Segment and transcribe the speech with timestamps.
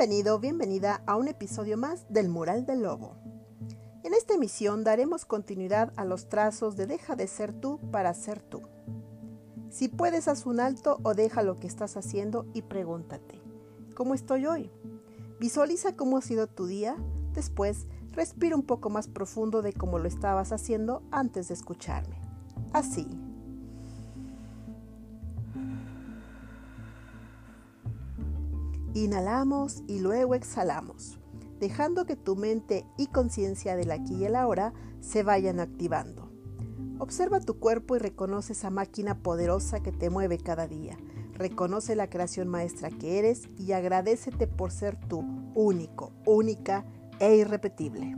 [0.00, 3.18] Bienvenido, bienvenida a un episodio más del Mural del Lobo.
[4.02, 8.40] En esta emisión daremos continuidad a los trazos de Deja de ser tú para ser
[8.40, 8.62] tú.
[9.68, 13.42] Si puedes, haz un alto o deja lo que estás haciendo y pregúntate,
[13.94, 14.70] ¿cómo estoy hoy?
[15.38, 16.96] Visualiza cómo ha sido tu día,
[17.34, 22.16] después respira un poco más profundo de cómo lo estabas haciendo antes de escucharme.
[22.72, 23.06] Así.
[28.94, 31.20] Inhalamos y luego exhalamos,
[31.60, 36.32] dejando que tu mente y conciencia del aquí y el ahora se vayan activando.
[36.98, 40.98] Observa tu cuerpo y reconoce esa máquina poderosa que te mueve cada día.
[41.34, 46.84] Reconoce la creación maestra que eres y agradecete por ser tú, único, única
[47.20, 48.16] e irrepetible.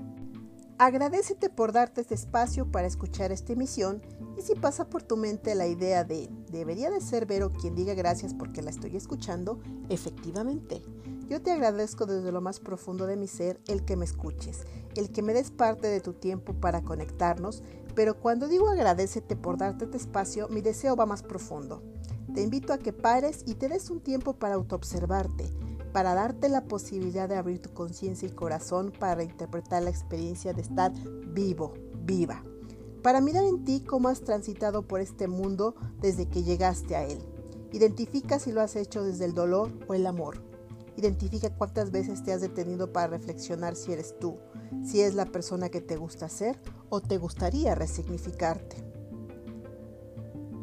[0.85, 4.03] Agradecete por darte este espacio para escuchar esta emisión
[4.37, 7.95] y si pasa por tu mente la idea de debería de ser Vero quien diga
[7.95, 9.61] gracias porque la estoy escuchando,
[9.91, 10.83] efectivamente.
[11.29, 14.63] Yo te agradezco desde lo más profundo de mi ser el que me escuches,
[14.97, 17.63] el que me des parte de tu tiempo para conectarnos,
[17.95, 21.81] pero cuando digo agradecete por darte este espacio, mi deseo va más profundo.
[22.35, 25.49] Te invito a que pares y te des un tiempo para autoobservarte,
[25.93, 30.63] para darte la posibilidad de abrir tu conciencia y corazón para interpretar la experiencia de
[30.63, 30.93] estar
[31.33, 32.43] vivo, viva
[33.03, 37.19] para mirar en ti cómo has transitado por este mundo desde que llegaste a él.
[37.73, 40.43] Identifica si lo has hecho desde el dolor o el amor.
[40.97, 44.37] Identifica cuántas veces te has detenido para reflexionar si eres tú,
[44.85, 48.77] si es la persona que te gusta ser o te gustaría resignificarte.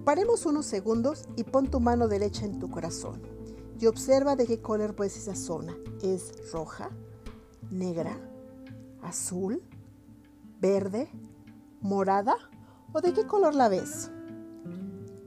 [0.06, 3.39] Paremos unos segundos y pon tu mano derecha en tu corazón
[3.80, 5.76] y observa de qué color es esa zona.
[6.02, 6.90] ¿Es roja,
[7.72, 8.20] negra,
[9.02, 9.62] azul,
[10.60, 11.10] verde,
[11.82, 12.36] morada
[12.94, 14.12] o de qué color la ves.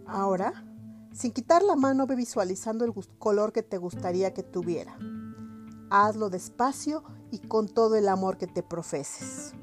[0.06, 0.64] Ahora,
[1.12, 4.97] sin quitar la mano, ve visualizando el color que te gustaría que tuviera.
[5.91, 9.55] Hazlo despacio y con todo el amor que te profeses.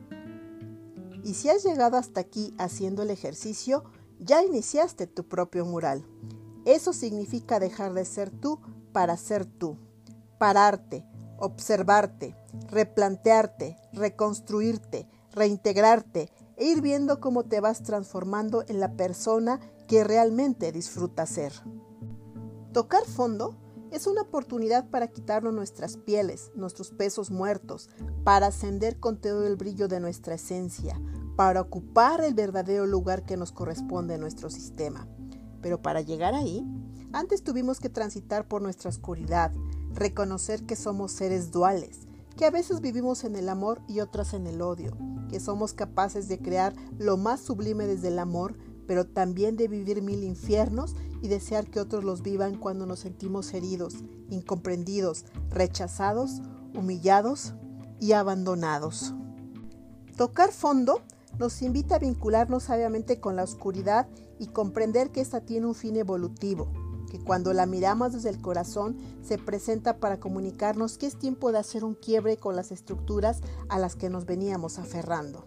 [1.23, 3.83] Y si has llegado hasta aquí haciendo el ejercicio,
[4.19, 6.05] ya iniciaste tu propio mural.
[6.66, 8.59] Eso significa dejar de ser tú
[8.91, 9.77] para ser tú.
[10.38, 11.05] Pararte,
[11.38, 12.35] observarte,
[12.69, 20.72] replantearte, reconstruirte, reintegrarte e ir viendo cómo te vas transformando en la persona que realmente
[20.72, 21.53] disfruta ser.
[22.73, 23.55] Tocar fondo
[23.91, 27.89] es una oportunidad para quitarnos nuestras pieles, nuestros pesos muertos,
[28.23, 31.01] para ascender con todo el brillo de nuestra esencia,
[31.35, 35.07] para ocupar el verdadero lugar que nos corresponde en nuestro sistema.
[35.61, 36.63] Pero para llegar ahí,
[37.14, 39.52] antes tuvimos que transitar por nuestra oscuridad,
[39.94, 42.02] reconocer que somos seres duales,
[42.38, 44.96] que a veces vivimos en el amor y otras en el odio,
[45.30, 50.02] que somos capaces de crear lo más sublime desde el amor, pero también de vivir
[50.02, 53.96] mil infiernos y desear que otros los vivan cuando nos sentimos heridos,
[54.30, 56.41] incomprendidos, rechazados,
[56.74, 57.53] humillados
[58.00, 59.14] y abandonados.
[60.16, 61.02] Tocar fondo
[61.38, 64.08] nos invita a vincularnos sabiamente con la oscuridad
[64.40, 66.72] y comprender que ésta tiene un fin evolutivo,
[67.09, 71.59] que cuando la miramos desde el corazón se presenta para comunicarnos que es tiempo de
[71.59, 75.46] hacer un quiebre con las estructuras a las que nos veníamos aferrando.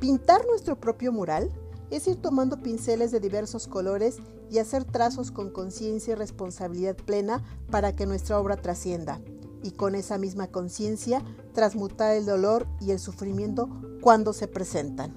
[0.00, 1.50] Pintar nuestro propio mural
[1.90, 4.18] es ir tomando pinceles de diversos colores
[4.50, 9.20] y hacer trazos con conciencia y responsabilidad plena para que nuestra obra trascienda
[9.62, 13.68] y con esa misma conciencia transmutar el dolor y el sufrimiento
[14.00, 15.16] cuando se presentan.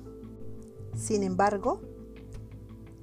[0.96, 1.82] Sin embargo,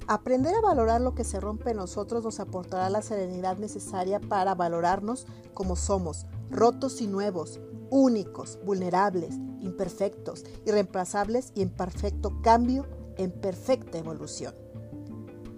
[0.09, 4.55] Aprender a valorar lo que se rompe en nosotros nos aportará la serenidad necesaria para
[4.55, 7.59] valorarnos como somos, rotos y nuevos,
[7.91, 14.55] únicos, vulnerables, imperfectos, irreemplazables y en perfecto cambio, en perfecta evolución.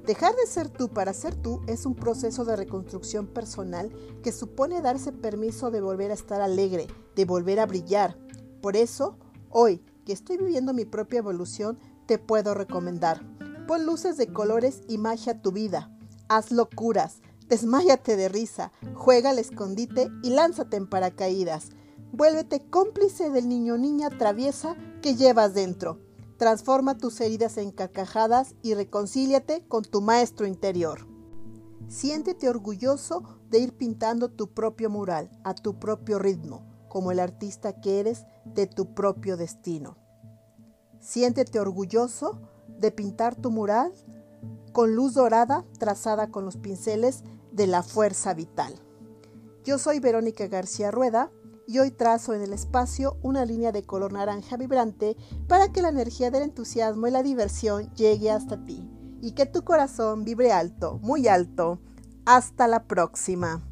[0.06, 3.92] Dejar de ser tú para ser tú es un proceso de reconstrucción personal
[4.22, 8.16] que supone darse permiso de volver a estar alegre, de volver a brillar.
[8.62, 9.18] Por eso,
[9.50, 13.20] hoy que estoy viviendo mi propia evolución, te puedo recomendar
[13.68, 15.94] Pon luces de colores y magia a tu vida.
[16.30, 21.68] Haz locuras, desmáyate de risa, juega al escondite y lánzate en paracaídas.
[22.10, 26.00] Vuélvete cómplice del niño niña traviesa que llevas dentro.
[26.38, 31.06] Transforma tus heridas en carcajadas y reconcíliate con tu maestro interior.
[31.88, 37.82] Siéntete orgulloso de ir pintando tu propio mural a tu propio ritmo, como el artista
[37.82, 39.98] que eres de tu propio destino.
[41.00, 42.40] Siéntete orgulloso
[42.78, 43.92] de pintar tu mural
[44.72, 48.74] con luz dorada trazada con los pinceles de la fuerza vital.
[49.64, 51.30] Yo soy Verónica García Rueda
[51.66, 55.16] y hoy trazo en el espacio una línea de color naranja vibrante
[55.46, 58.88] para que la energía del entusiasmo y la diversión llegue hasta ti
[59.20, 61.80] y que tu corazón vibre alto, muy alto.
[62.24, 63.62] Hasta la próxima.